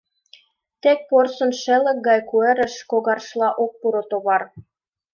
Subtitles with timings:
[0.81, 4.41] Тек порсын шелык гай куэрыш Когаршла ок пуро товар.